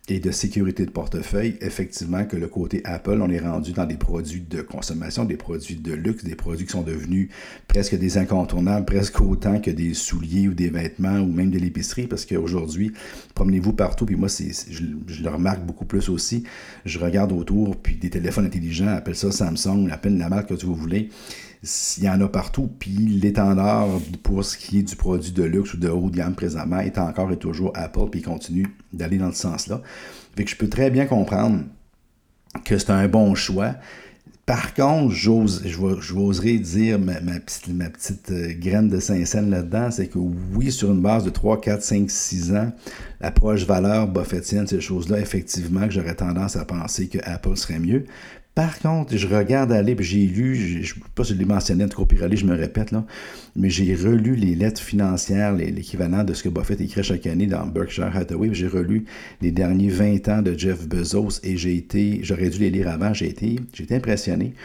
et 0.09 0.19
de 0.19 0.31
sécurité 0.31 0.85
de 0.85 0.91
portefeuille, 0.91 1.57
effectivement, 1.59 2.23
que 2.23 2.37
le 2.37 2.47
côté 2.47 2.81
Apple, 2.85 3.19
on 3.21 3.29
est 3.29 3.39
rendu 3.39 3.73
dans 3.73 3.85
des 3.85 3.97
produits 3.97 4.39
de 4.39 4.61
consommation, 4.61 5.25
des 5.25 5.35
produits 5.35 5.75
de 5.75 5.93
luxe, 5.93 6.23
des 6.23 6.35
produits 6.35 6.65
qui 6.65 6.71
sont 6.71 6.81
devenus 6.81 7.29
presque 7.67 7.95
des 7.95 8.17
incontournables, 8.17 8.85
presque 8.85 9.19
autant 9.19 9.59
que 9.59 9.69
des 9.69 9.93
souliers 9.93 10.47
ou 10.47 10.53
des 10.53 10.69
vêtements 10.69 11.19
ou 11.19 11.27
même 11.27 11.51
de 11.51 11.59
l'épicerie, 11.59 12.07
parce 12.07 12.25
qu'aujourd'hui, 12.25 12.93
promenez-vous 13.35 13.73
partout, 13.73 14.05
puis 14.05 14.15
moi, 14.15 14.29
c'est, 14.29 14.51
je, 14.71 15.23
le 15.23 15.29
remarque 15.29 15.65
beaucoup 15.65 15.85
plus 15.85 16.07
aussi. 16.07 16.43
Je 16.85 16.99
regarde 16.99 17.33
autour, 17.33 17.75
puis 17.75 17.95
des 17.95 18.09
téléphones 18.09 18.45
intelligents, 18.45 18.87
appelle 18.87 19.15
ça 19.15 19.31
Samsung, 19.31 19.89
appelle 19.91 20.17
la 20.17 20.29
marque 20.29 20.55
que 20.55 20.65
vous 20.65 20.75
voulez 20.75 21.09
il 21.63 22.03
y 22.03 22.09
en 22.09 22.21
a 22.21 22.27
partout. 22.27 22.69
Puis 22.79 22.89
l'étendard 22.89 23.87
pour 24.23 24.43
ce 24.43 24.57
qui 24.57 24.79
est 24.79 24.83
du 24.83 24.95
produit 24.95 25.31
de 25.31 25.43
luxe 25.43 25.73
ou 25.73 25.77
de 25.77 25.89
haut 25.89 26.09
de 26.09 26.17
gamme 26.17 26.35
présentement 26.35 26.79
est 26.79 26.97
encore 26.97 27.31
et 27.31 27.37
toujours 27.37 27.71
Apple, 27.75 28.09
puis 28.11 28.21
il 28.21 28.23
continue 28.23 28.67
d'aller 28.93 29.17
dans 29.17 29.31
ce 29.31 29.41
sens-là. 29.41 29.81
Fait 30.35 30.43
que 30.43 30.49
je 30.49 30.55
peux 30.55 30.69
très 30.69 30.89
bien 30.89 31.05
comprendre 31.05 31.63
que 32.63 32.77
c'est 32.77 32.91
un 32.91 33.07
bon 33.07 33.35
choix. 33.35 33.75
Par 34.45 34.73
contre, 34.73 35.13
j'ose, 35.13 35.61
j'oserais 35.65 36.57
dire 36.57 36.97
ma, 36.99 37.15
petite, 37.15 37.65
petite 37.67 38.31
euh, 38.31 38.53
graine 38.57 38.87
de 38.87 38.97
Saint-Saëns 38.97 39.49
là-dedans, 39.49 39.91
c'est 39.91 40.07
que 40.07 40.19
oui, 40.19 40.71
sur 40.71 40.89
une 40.89 41.01
base 41.01 41.25
de 41.25 41.29
3, 41.29 41.59
4, 41.59 41.81
5, 41.83 42.09
6 42.09 42.53
ans, 42.53 42.71
l'approche 43.19 43.65
valeur 43.65 44.07
buffettienne, 44.07 44.65
ces 44.65 44.79
choses-là, 44.79 45.19
effectivement, 45.19 45.89
j'aurais 45.89 46.15
tendance 46.15 46.55
à 46.55 46.63
penser 46.63 47.09
que 47.09 47.17
Apple 47.23 47.57
serait 47.57 47.79
mieux. 47.79 48.05
Par 48.57 48.79
contre, 48.79 49.15
je 49.15 49.27
regarde 49.27 49.71
aller, 49.71 49.93
puis 49.93 50.03
j'ai 50.03 50.25
lu, 50.25 50.55
je 50.55 50.79
ne 50.79 50.83
sais 50.83 50.93
pas 51.13 51.23
si 51.23 51.33
je 51.33 51.37
l'ai 51.37 51.45
mentionné, 51.45 51.83
en 51.83 51.89
tout 51.89 52.03
je 52.09 52.43
me 52.43 52.55
répète, 52.55 52.89
là, 52.89 53.05
mais 53.55 53.69
j'ai 53.69 53.93
relu 53.93 54.35
les 54.35 54.55
lettres 54.55 54.81
financières, 54.81 55.53
l'équivalent 55.53 56.23
de 56.23 56.33
ce 56.33 56.41
que 56.41 56.49
Buffett 56.49 56.81
écrit 56.81 57.03
chaque 57.03 57.27
année 57.27 57.45
dans 57.45 57.67
Berkshire 57.67 58.09
Hathaway. 58.17 58.49
J'ai 58.53 58.67
relu 58.67 59.05
les 59.43 59.51
derniers 59.51 59.89
20 59.89 60.27
ans 60.29 60.41
de 60.41 60.57
Jeff 60.57 60.87
Bezos 60.87 61.39
et 61.43 61.55
j'ai 61.55 61.75
été, 61.75 62.21
j'aurais 62.23 62.49
dû 62.49 62.57
les 62.57 62.71
lire 62.71 62.89
avant, 62.89 63.13
j'ai 63.13 63.29
été, 63.29 63.59
j'ai 63.73 63.83
été 63.83 63.95
impressionné. 63.95 64.55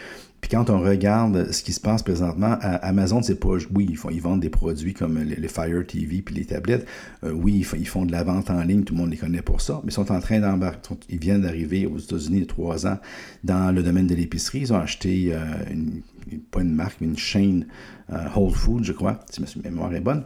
Puis 0.43 0.49
quand 0.49 0.69
on 0.69 0.81
regarde 0.81 1.53
ce 1.53 1.63
qui 1.63 1.71
se 1.71 1.79
passe 1.79 2.03
présentement, 2.03 2.57
à 2.59 2.75
Amazon, 2.87 3.21
c'est 3.21 3.39
pas. 3.39 3.55
Oui, 3.73 3.87
ils, 3.89 3.95
font, 3.95 4.09
ils 4.09 4.21
vendent 4.21 4.41
des 4.41 4.49
produits 4.49 4.93
comme 4.93 5.17
les, 5.17 5.47
Fire 5.47 5.87
TV 5.87 6.21
puis 6.21 6.35
les 6.35 6.43
tablettes. 6.43 6.85
Euh, 7.23 7.31
oui, 7.31 7.65
ils 7.77 7.87
font, 7.87 8.05
de 8.05 8.11
la 8.11 8.25
vente 8.25 8.49
en 8.49 8.61
ligne, 8.61 8.83
tout 8.83 8.93
le 8.93 8.99
monde 8.99 9.09
les 9.11 9.15
connaît 9.15 9.41
pour 9.41 9.61
ça. 9.61 9.79
Mais 9.85 9.91
ils 9.91 9.93
sont 9.93 10.11
en 10.11 10.19
train 10.19 10.41
d'embarquer. 10.41 10.95
Ils 11.07 11.17
viennent 11.17 11.43
d'arriver 11.43 11.85
aux 11.85 11.97
États-Unis 11.97 12.39
il 12.39 12.47
trois 12.47 12.85
ans 12.85 12.97
dans 13.45 13.73
le 13.73 13.83
domaine 13.83 14.05
de 14.05 14.15
l'épicerie. 14.15 14.59
Ils 14.59 14.73
ont 14.73 14.79
acheté 14.79 15.29
euh, 15.31 15.39
une 15.71 16.01
pas 16.51 16.61
une 16.61 16.73
marque, 16.73 16.97
mais 17.01 17.07
une 17.07 17.17
chaîne 17.17 17.67
euh, 18.11 18.27
Whole 18.35 18.53
Foods, 18.53 18.83
je 18.83 18.91
crois, 18.91 19.19
si 19.29 19.41
ma 19.41 19.47
mémoire 19.69 19.93
est 19.93 20.01
bonne, 20.01 20.25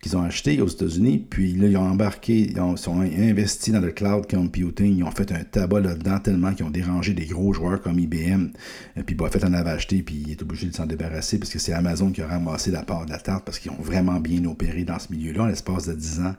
qu'ils 0.00 0.16
ont 0.16 0.22
acheté 0.22 0.60
aux 0.60 0.68
États-Unis. 0.68 1.26
Puis 1.28 1.52
là, 1.52 1.68
ils 1.68 1.76
ont 1.76 1.82
embarqué, 1.82 2.50
ils 2.50 2.60
ont, 2.60 2.76
sont 2.76 3.00
investis 3.00 3.72
dans 3.72 3.80
le 3.80 3.92
cloud 3.92 4.26
computing. 4.28 4.96
Ils 4.98 5.04
ont 5.04 5.10
fait 5.10 5.30
un 5.32 5.44
tabac 5.44 5.80
là-dedans 5.80 6.18
tellement 6.20 6.54
qu'ils 6.54 6.64
ont 6.64 6.70
dérangé 6.70 7.12
des 7.12 7.26
gros 7.26 7.52
joueurs 7.52 7.80
comme 7.82 7.98
IBM. 7.98 8.48
Et 8.96 9.02
puis 9.02 9.14
Buffett 9.14 9.44
en 9.44 9.52
avait 9.52 9.70
acheté, 9.70 10.02
puis 10.02 10.22
il 10.26 10.30
est 10.32 10.42
obligé 10.42 10.68
de 10.68 10.74
s'en 10.74 10.86
débarrasser 10.86 11.38
parce 11.38 11.52
que 11.52 11.58
c'est 11.58 11.72
Amazon 11.72 12.10
qui 12.10 12.22
a 12.22 12.26
ramassé 12.26 12.70
la 12.70 12.82
part 12.82 13.06
de 13.06 13.10
la 13.10 13.18
tarte 13.18 13.44
parce 13.44 13.58
qu'ils 13.58 13.70
ont 13.70 13.82
vraiment 13.82 14.20
bien 14.20 14.44
opéré 14.44 14.84
dans 14.84 14.98
ce 14.98 15.12
milieu-là. 15.12 15.44
En 15.44 15.46
l'espace 15.46 15.86
de 15.86 15.94
10 15.94 16.20
ans, 16.20 16.34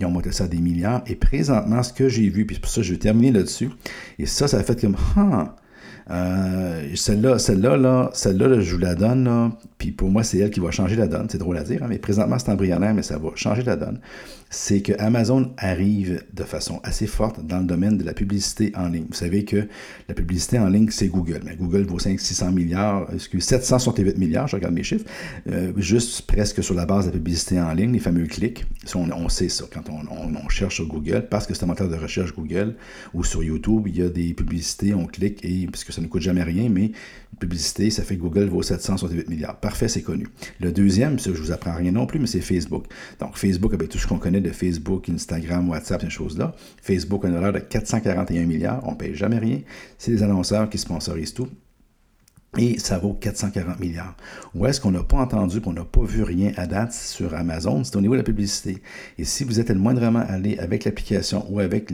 ils 0.00 0.06
ont 0.06 0.10
monté 0.10 0.32
ça 0.32 0.44
à 0.44 0.48
des 0.48 0.60
milliards. 0.60 1.02
Et 1.06 1.14
présentement, 1.14 1.82
ce 1.82 1.92
que 1.92 2.08
j'ai 2.08 2.28
vu, 2.28 2.46
puis 2.46 2.58
pour 2.58 2.70
ça 2.70 2.82
je 2.82 2.92
vais 2.92 2.98
terminer 2.98 3.32
là-dessus, 3.32 3.70
et 4.18 4.26
ça, 4.26 4.48
ça 4.48 4.58
a 4.58 4.62
fait 4.62 4.80
comme, 4.80 4.96
ah, 5.16 5.56
euh, 6.10 6.94
celle-là, 6.94 7.38
celle-là, 7.38 7.76
là, 7.76 8.10
celle-là, 8.12 8.60
je 8.60 8.74
vous 8.74 8.80
la 8.80 8.94
donne, 8.94 9.24
là, 9.24 9.50
puis 9.82 9.90
pour 9.90 10.10
moi, 10.10 10.22
c'est 10.22 10.38
elle 10.38 10.50
qui 10.50 10.60
va 10.60 10.70
changer 10.70 10.94
la 10.94 11.08
donne. 11.08 11.26
C'est 11.28 11.38
drôle 11.38 11.56
à 11.56 11.64
dire, 11.64 11.82
hein, 11.82 11.86
mais 11.88 11.98
présentement, 11.98 12.38
c'est 12.38 12.50
embryonnaire, 12.50 12.94
mais 12.94 13.02
ça 13.02 13.18
va 13.18 13.30
changer 13.34 13.64
la 13.64 13.74
donne. 13.74 13.98
C'est 14.48 14.82
que 14.82 14.92
Amazon 14.98 15.52
arrive 15.56 16.22
de 16.34 16.44
façon 16.44 16.78
assez 16.84 17.06
forte 17.06 17.44
dans 17.44 17.58
le 17.58 17.64
domaine 17.64 17.98
de 17.98 18.04
la 18.04 18.12
publicité 18.12 18.70
en 18.76 18.88
ligne. 18.88 19.06
Vous 19.08 19.16
savez 19.16 19.44
que 19.44 19.66
la 20.08 20.14
publicité 20.14 20.58
en 20.58 20.68
ligne, 20.68 20.88
c'est 20.90 21.08
Google. 21.08 21.40
Mais 21.44 21.56
Google 21.56 21.82
vaut 21.82 21.98
500-600 21.98 22.52
milliards, 22.52 23.08
excusez, 23.12 23.44
768 23.44 24.18
milliards, 24.18 24.46
je 24.46 24.54
regarde 24.54 24.74
mes 24.74 24.84
chiffres, 24.84 25.06
euh, 25.48 25.72
juste 25.78 26.22
presque 26.28 26.62
sur 26.62 26.74
la 26.74 26.86
base 26.86 27.06
de 27.06 27.10
la 27.10 27.16
publicité 27.16 27.60
en 27.60 27.72
ligne, 27.72 27.92
les 27.92 27.98
fameux 27.98 28.26
clics. 28.26 28.64
On, 28.94 29.10
on 29.10 29.28
sait 29.28 29.48
ça 29.48 29.64
quand 29.72 29.90
on, 29.90 30.36
on, 30.36 30.48
cherche 30.48 30.76
sur 30.76 30.86
Google, 30.86 31.26
parce 31.28 31.46
que 31.46 31.54
c'est 31.54 31.64
un 31.64 31.68
moteur 31.68 31.88
de 31.88 31.96
recherche 31.96 32.34
Google, 32.34 32.76
ou 33.14 33.24
sur 33.24 33.42
YouTube, 33.42 33.88
il 33.88 33.98
y 33.98 34.02
a 34.02 34.08
des 34.08 34.32
publicités, 34.34 34.94
on 34.94 35.06
clique, 35.06 35.44
et 35.44 35.66
puisque 35.66 35.91
ça 35.92 36.00
ne 36.00 36.06
coûte 36.06 36.22
jamais 36.22 36.42
rien, 36.42 36.68
mais 36.68 36.92
publicité, 37.42 37.90
ça 37.90 38.04
fait 38.04 38.16
que 38.16 38.20
Google 38.20 38.44
vaut 38.44 38.62
768 38.62 39.28
milliards. 39.28 39.56
Parfait, 39.56 39.88
c'est 39.88 40.02
connu. 40.02 40.28
Le 40.60 40.70
deuxième, 40.70 41.18
ça, 41.18 41.30
je 41.34 41.42
vous 41.42 41.50
apprends 41.50 41.74
rien 41.74 41.90
non 41.90 42.06
plus, 42.06 42.20
mais 42.20 42.26
c'est 42.26 42.40
Facebook. 42.40 42.84
Donc, 43.18 43.36
Facebook, 43.36 43.74
avec 43.74 43.88
tout 43.88 43.98
ce 43.98 44.06
qu'on 44.06 44.18
connaît 44.18 44.40
de 44.40 44.50
Facebook, 44.50 45.08
Instagram, 45.08 45.68
WhatsApp, 45.68 46.02
ces 46.02 46.10
choses-là, 46.10 46.54
Facebook 46.80 47.24
a 47.24 47.28
une 47.28 47.34
valeur 47.34 47.52
de 47.52 47.58
441 47.58 48.44
milliards, 48.46 48.82
on 48.86 48.92
ne 48.92 48.96
paye 48.96 49.14
jamais 49.14 49.38
rien. 49.38 49.60
C'est 49.98 50.12
les 50.12 50.22
annonceurs 50.22 50.70
qui 50.70 50.78
sponsorisent 50.78 51.34
tout 51.34 51.48
et 52.58 52.78
ça 52.78 52.98
vaut 52.98 53.14
440 53.14 53.80
milliards. 53.80 54.14
Où 54.54 54.66
est-ce 54.66 54.78
qu'on 54.78 54.90
n'a 54.90 55.02
pas 55.02 55.16
entendu, 55.16 55.62
qu'on 55.62 55.72
n'a 55.72 55.84
pas 55.84 56.02
vu 56.02 56.22
rien 56.22 56.52
à 56.56 56.66
date 56.66 56.92
sur 56.92 57.34
Amazon? 57.34 57.82
C'est 57.82 57.96
au 57.96 58.02
niveau 58.02 58.12
de 58.12 58.18
la 58.18 58.24
publicité. 58.24 58.82
Et 59.16 59.24
si 59.24 59.44
vous 59.44 59.58
êtes 59.58 59.70
le 59.70 59.78
moindrement 59.78 60.22
allé 60.28 60.58
avec 60.58 60.84
l'application 60.84 61.46
ou 61.50 61.60
avec 61.60 61.90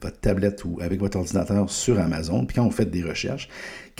votre 0.00 0.18
tablette 0.20 0.64
ou 0.64 0.78
avec 0.80 0.98
votre 0.98 1.18
ordinateur 1.18 1.70
sur 1.70 2.00
Amazon, 2.00 2.46
puis 2.46 2.56
quand 2.56 2.64
vous 2.64 2.72
faites 2.72 2.90
des 2.90 3.04
recherches, 3.04 3.48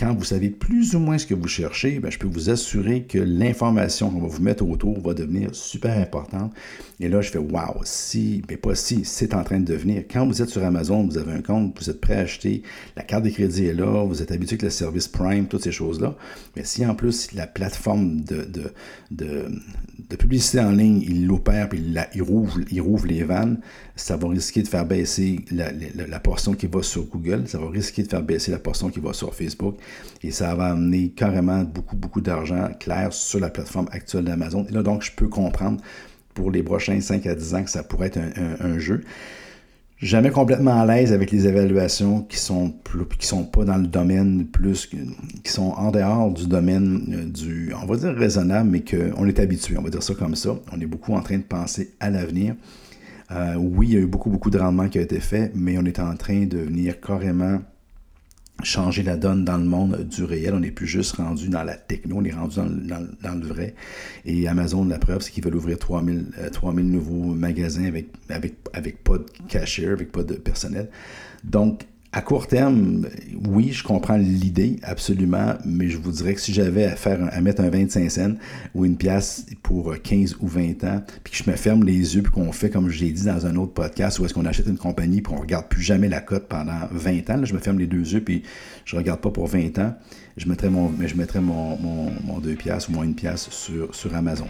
quand 0.00 0.14
vous 0.14 0.24
savez 0.24 0.48
plus 0.48 0.94
ou 0.94 0.98
moins 0.98 1.18
ce 1.18 1.26
que 1.26 1.34
vous 1.34 1.46
cherchez, 1.46 2.00
ben, 2.00 2.10
je 2.10 2.18
peux 2.18 2.26
vous 2.26 2.48
assurer 2.48 3.02
que 3.02 3.18
l'information 3.18 4.08
qu'on 4.10 4.20
va 4.20 4.28
vous 4.28 4.42
mettre 4.42 4.64
autour 4.64 4.98
va 4.98 5.12
devenir 5.12 5.54
super 5.54 5.98
importante. 5.98 6.54
Et 7.00 7.08
là, 7.08 7.20
je 7.20 7.30
fais 7.30 7.38
wow, 7.38 7.82
si, 7.84 8.42
mais 8.48 8.56
pas 8.56 8.74
si, 8.74 9.04
c'est 9.04 9.34
en 9.34 9.44
train 9.44 9.60
de 9.60 9.66
devenir. 9.66 10.04
Quand 10.10 10.26
vous 10.26 10.40
êtes 10.40 10.48
sur 10.48 10.64
Amazon, 10.64 11.04
vous 11.04 11.18
avez 11.18 11.32
un 11.32 11.42
compte, 11.42 11.78
vous 11.78 11.90
êtes 11.90 12.00
prêt 12.00 12.14
à 12.14 12.20
acheter, 12.20 12.62
la 12.96 13.02
carte 13.02 13.24
de 13.24 13.28
crédit 13.28 13.66
est 13.66 13.74
là, 13.74 14.04
vous 14.06 14.22
êtes 14.22 14.32
habitué 14.32 14.54
avec 14.54 14.62
le 14.62 14.70
service 14.70 15.06
Prime, 15.06 15.46
toutes 15.46 15.64
ces 15.64 15.72
choses-là. 15.72 16.16
Mais 16.56 16.64
si 16.64 16.86
en 16.86 16.94
plus 16.94 17.32
la 17.32 17.46
plateforme 17.46 18.22
de, 18.22 18.48
de, 19.10 20.16
publicité 20.16 20.60
en 20.60 20.72
ligne, 20.72 21.02
il 21.02 21.26
l'opère, 21.26 21.68
puis 21.68 21.82
il, 22.14 22.22
rouvre, 22.22 22.58
il 22.70 22.80
rouvre 22.80 23.06
les 23.06 23.22
vannes, 23.22 23.60
ça 24.00 24.16
va 24.16 24.28
risquer 24.28 24.62
de 24.62 24.68
faire 24.68 24.86
baisser 24.86 25.44
la, 25.50 26.20
portion 26.20 26.54
qui 26.54 26.66
va 26.66 26.82
sur 26.82 27.04
Google, 27.04 27.44
ça 27.46 27.58
va 27.58 27.68
risquer 27.68 28.02
de 28.02 28.08
faire 28.08 28.22
baisser 28.22 28.50
la 28.50 28.58
portion 28.58 28.88
qui 28.88 29.00
va 29.00 29.12
sur 29.12 29.34
Facebook, 29.34 29.76
et 30.22 30.30
ça 30.30 30.54
va 30.54 30.66
amener 30.66 31.10
carrément 31.10 31.62
beaucoup, 31.64 31.96
beaucoup 31.96 32.20
d'argent 32.20 32.70
clair 32.78 33.12
sur 33.12 33.40
la 33.40 33.50
plateforme 33.50 33.88
actuelle 33.92 34.24
d'Amazon. 34.24 34.66
Et 34.68 34.72
là, 34.72 34.82
donc, 34.82 35.02
je 35.02 35.12
peux 35.12 35.28
comprendre 35.28 35.80
pour 36.34 36.50
les 36.50 36.62
prochains 36.62 37.00
5 37.00 37.26
à 37.26 37.34
10 37.34 37.54
ans 37.54 37.64
que 37.64 37.70
ça 37.70 37.82
pourrait 37.82 38.06
être 38.08 38.18
un, 38.60 38.78
jeu. 38.78 39.02
Jamais 39.98 40.30
complètement 40.30 40.80
à 40.80 40.86
l'aise 40.86 41.12
avec 41.12 41.30
les 41.30 41.46
évaluations 41.46 42.22
qui 42.22 42.38
sont 42.38 42.70
plus, 42.70 43.04
qui 43.18 43.26
sont 43.26 43.44
pas 43.44 43.64
dans 43.64 43.76
le 43.76 43.86
domaine 43.86 44.46
plus, 44.46 44.86
qui 44.86 45.52
sont 45.52 45.72
en 45.72 45.90
dehors 45.90 46.30
du 46.30 46.46
domaine 46.46 47.14
euh, 47.14 47.24
du, 47.26 47.74
on 47.74 47.84
va 47.84 47.96
dire 47.96 48.14
raisonnable, 48.14 48.70
mais 48.70 48.82
qu'on 48.82 49.26
est 49.26 49.38
habitué, 49.38 49.76
on 49.76 49.82
va 49.82 49.90
dire 49.90 50.02
ça 50.02 50.14
comme 50.14 50.36
ça. 50.36 50.56
On 50.72 50.80
est 50.80 50.86
beaucoup 50.86 51.12
en 51.12 51.20
train 51.20 51.36
de 51.36 51.42
penser 51.42 51.90
à 52.00 52.08
l'avenir. 52.08 52.54
Euh, 53.30 53.54
oui, 53.56 53.88
il 53.88 53.94
y 53.94 53.96
a 53.96 54.00
eu 54.00 54.06
beaucoup, 54.06 54.30
beaucoup 54.30 54.50
de 54.50 54.58
rendements 54.58 54.88
qui 54.88 54.98
ont 54.98 55.02
été 55.02 55.20
faits, 55.20 55.52
mais 55.54 55.78
on 55.78 55.84
est 55.84 56.00
en 56.00 56.16
train 56.16 56.46
de 56.46 56.58
venir 56.58 57.00
carrément 57.00 57.60
changer 58.62 59.02
la 59.02 59.16
donne 59.16 59.44
dans 59.44 59.56
le 59.56 59.64
monde 59.64 60.06
du 60.08 60.24
réel. 60.24 60.54
On 60.54 60.60
n'est 60.60 60.70
plus 60.70 60.86
juste 60.86 61.16
rendu 61.16 61.48
dans 61.48 61.62
la 61.62 61.76
techno, 61.76 62.16
on 62.18 62.24
est 62.24 62.32
rendu 62.32 62.56
dans, 62.56 63.34
le 63.34 63.46
vrai. 63.46 63.74
Et 64.24 64.48
Amazon, 64.48 64.84
la 64.84 64.98
preuve, 64.98 65.22
c'est 65.22 65.30
qu'ils 65.30 65.44
veulent 65.44 65.56
ouvrir 65.56 65.78
3000, 65.78 66.26
3000 66.52 66.84
euh, 66.84 66.88
nouveaux 66.88 67.34
magasins 67.34 67.84
avec, 67.84 68.08
avec, 68.28 68.54
avec 68.72 69.02
pas 69.02 69.18
de 69.18 69.26
cashier, 69.48 69.88
avec 69.88 70.12
pas 70.12 70.22
de 70.22 70.34
personnel. 70.34 70.88
Donc, 71.44 71.86
à 72.12 72.22
court 72.22 72.48
terme, 72.48 73.06
oui, 73.46 73.70
je 73.70 73.84
comprends 73.84 74.16
l'idée, 74.16 74.80
absolument, 74.82 75.54
mais 75.64 75.88
je 75.88 75.96
vous 75.96 76.10
dirais 76.10 76.34
que 76.34 76.40
si 76.40 76.52
j'avais 76.52 76.84
à 76.84 76.96
faire 76.96 77.20
à 77.30 77.40
mettre 77.40 77.62
un 77.62 77.70
25 77.70 78.10
cents 78.10 78.34
ou 78.74 78.84
une 78.84 78.96
pièce 78.96 79.46
pour 79.62 79.94
15 80.02 80.38
ou 80.40 80.48
20 80.48 80.82
ans, 80.82 81.04
puis 81.22 81.32
que 81.32 81.44
je 81.44 81.48
me 81.48 81.54
ferme 81.54 81.84
les 81.84 82.16
yeux, 82.16 82.22
puis 82.22 82.32
qu'on 82.32 82.50
fait, 82.50 82.68
comme 82.68 82.90
je 82.90 83.04
l'ai 83.04 83.12
dit 83.12 83.24
dans 83.24 83.46
un 83.46 83.54
autre 83.54 83.74
podcast, 83.74 84.18
où 84.18 84.24
est-ce 84.24 84.34
qu'on 84.34 84.44
achète 84.44 84.66
une 84.66 84.76
compagnie, 84.76 85.22
puis 85.22 85.32
on 85.32 85.40
regarde 85.40 85.68
plus 85.68 85.82
jamais 85.82 86.08
la 86.08 86.20
cote 86.20 86.48
pendant 86.48 86.80
20 86.90 87.30
ans, 87.30 87.36
là, 87.36 87.44
je 87.44 87.54
me 87.54 87.60
ferme 87.60 87.78
les 87.78 87.86
deux 87.86 88.12
yeux, 88.12 88.22
puis 88.22 88.42
je 88.84 88.96
regarde 88.96 89.20
pas 89.20 89.30
pour 89.30 89.46
20 89.46 89.78
ans, 89.78 89.94
je 90.36 90.48
mettrais 90.48 90.70
mon, 90.70 90.88
mais 90.88 91.06
je 91.06 91.16
mettrais 91.16 91.40
mon, 91.40 91.76
mon, 91.78 92.10
mon 92.24 92.40
2 92.40 92.54
pièces 92.54 92.88
ou 92.88 92.92
moins 92.92 93.04
une 93.04 93.14
pièce 93.14 93.48
sur, 93.50 93.94
sur 93.94 94.12
Amazon. 94.16 94.48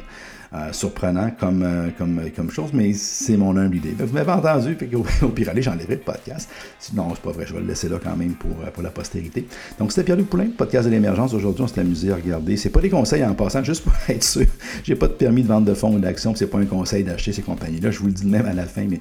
Euh, 0.52 0.73
surprenant 0.73 1.30
comme, 1.38 1.62
euh, 1.62 1.90
comme, 1.97 2.21
comme 2.35 2.50
chose, 2.50 2.71
mais 2.73 2.92
c'est 2.92 3.37
mon 3.37 3.57
humble 3.57 3.76
idée. 3.76 3.95
Vous 3.97 4.12
m'avez 4.12 4.33
entendu, 4.33 4.75
puis 4.75 4.88
au, 5.23 5.28
pire 5.28 5.49
aller, 5.49 5.62
j'enlèverai 5.62 5.95
le 5.95 6.00
podcast. 6.00 6.50
Sinon, 6.80 7.07
c'est 7.14 7.23
pas 7.23 7.30
vrai, 7.30 7.47
je 7.47 7.54
vais 7.54 7.61
le 7.61 7.69
laisser 7.69 7.88
là 7.88 7.99
quand 8.02 8.16
même 8.16 8.33
pour, 8.35 8.50
euh, 8.50 8.71
pour 8.73 8.83
la 8.83 8.90
postérité. 8.90 9.47
Donc, 9.78 9.92
c'était 9.92 10.02
Pierre-Luc 10.02 10.28
Poulain, 10.28 10.49
podcast 10.49 10.87
de 10.87 10.90
l'émergence. 10.90 11.35
Aujourd'hui, 11.35 11.62
on 11.62 11.69
s'est 11.69 11.80
amusé 11.80 12.11
à 12.11 12.16
regarder. 12.16 12.57
C'est 12.57 12.71
pas 12.71 12.80
des 12.80 12.90
conseils 12.90 13.25
en 13.25 13.33
passant, 13.35 13.62
juste 13.62 13.85
pour 13.85 13.92
être 14.09 14.25
sûr. 14.25 14.47
J'ai 14.83 14.97
pas 14.97 15.07
de 15.07 15.12
permis 15.12 15.45
de 15.45 15.47
vente 15.47 15.66
de 15.66 15.75
fonds 15.75 15.95
ou 15.95 16.00
d'action, 16.00 16.35
c'est 16.35 16.49
pas 16.49 16.59
un 16.59 16.66
conseil 16.66 17.04
d'acheter 17.04 17.33
ces 17.33 17.42
compagnies-là. 17.42 17.92
Je 17.92 18.00
vous 18.00 18.07
le 18.07 18.12
dis 18.12 18.26
même 18.26 18.47
à 18.47 18.52
la 18.52 18.66
fin, 18.66 18.88
mais 18.90 18.99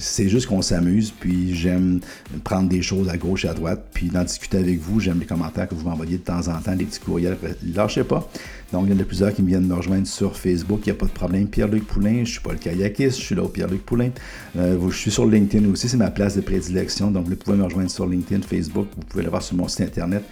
c'est 0.00 0.28
juste 0.28 0.46
qu'on 0.46 0.60
s'amuse, 0.60 1.12
puis 1.12 1.54
j'aime 1.54 2.00
prendre 2.42 2.68
des 2.68 2.82
choses 2.82 3.08
à 3.10 3.16
gauche 3.16 3.44
et 3.44 3.48
à 3.48 3.54
droite, 3.54 3.84
puis 3.94 4.08
d'en 4.08 4.24
discuter 4.24 4.58
avec 4.58 4.80
vous. 4.80 4.98
J'aime 4.98 5.20
les 5.20 5.26
commentaires 5.26 5.68
que 5.68 5.76
vous 5.76 5.88
m'envoyez 5.88 6.18
de 6.18 6.24
temps 6.24 6.48
en 6.48 6.60
temps, 6.60 6.74
des 6.74 6.84
petits 6.84 6.98
courriels. 6.98 7.36
Lâchez 7.76 8.02
pas. 8.02 8.28
Donc, 8.72 8.86
il 8.86 8.94
y 8.94 8.96
en 8.96 9.00
a 9.00 9.04
plusieurs 9.04 9.34
qui 9.34 9.42
me 9.42 9.48
viennent 9.48 9.66
me 9.66 9.74
rejoindre 9.74 10.06
sur 10.06 10.36
Facebook, 10.36 10.80
il 10.84 10.90
n'y 10.90 10.92
a 10.92 10.98
pas 10.98 11.06
de 11.06 11.12
problème. 11.12 11.46
Pierre-Luc 11.46 11.86
Poulain, 11.86 12.14
je 12.14 12.20
ne 12.20 12.24
suis 12.24 12.40
pas 12.40 12.52
le 12.52 12.58
kayakiste, 12.58 13.18
je 13.18 13.22
suis 13.22 13.34
là 13.34 13.42
au 13.42 13.48
Pierre-Luc 13.48 13.84
Poulain. 13.84 14.10
Euh, 14.56 14.78
je 14.90 14.96
suis 14.96 15.10
sur 15.10 15.26
LinkedIn 15.26 15.70
aussi, 15.70 15.88
c'est 15.88 15.98
ma 15.98 16.10
place 16.10 16.36
de 16.36 16.40
prédilection. 16.40 17.10
Donc, 17.10 17.28
vous 17.28 17.36
pouvez 17.36 17.56
me 17.56 17.64
rejoindre 17.64 17.90
sur 17.90 18.06
LinkedIn, 18.06 18.42
Facebook, 18.42 18.88
vous 18.96 19.04
pouvez 19.04 19.24
le 19.24 19.30
voir 19.30 19.42
sur 19.42 19.56
mon 19.56 19.68
site 19.68 19.82
internet. 19.82 20.24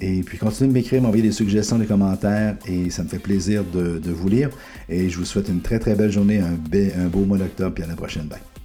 Et 0.00 0.22
puis, 0.22 0.38
continuez 0.38 0.68
de 0.68 0.74
m'écrire, 0.74 1.02
m'envoyer 1.02 1.24
des 1.24 1.32
suggestions, 1.32 1.78
des 1.78 1.86
commentaires, 1.86 2.56
et 2.66 2.90
ça 2.90 3.02
me 3.02 3.08
fait 3.08 3.18
plaisir 3.18 3.64
de, 3.64 4.00
vous 4.10 4.28
lire. 4.28 4.50
Et 4.88 5.08
je 5.08 5.18
vous 5.18 5.24
souhaite 5.24 5.48
une 5.48 5.60
très, 5.60 5.78
très 5.78 5.94
belle 5.94 6.12
journée, 6.12 6.38
un, 6.38 6.56
un 7.02 7.06
beau 7.08 7.24
mois 7.24 7.38
d'octobre, 7.38 7.74
puis 7.74 7.84
à 7.84 7.86
la 7.86 7.96
prochaine. 7.96 8.26
Bye. 8.26 8.57